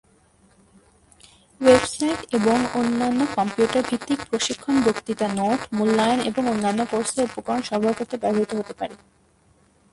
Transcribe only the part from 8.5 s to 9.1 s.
হতে পারে।